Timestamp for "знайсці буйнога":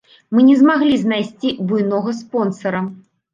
1.01-2.15